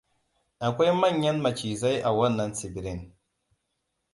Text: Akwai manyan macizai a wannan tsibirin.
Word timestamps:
Akwai 0.65 0.91
manyan 1.01 1.37
macizai 1.43 1.97
a 2.07 2.09
wannan 2.17 2.51
tsibirin. 2.53 3.01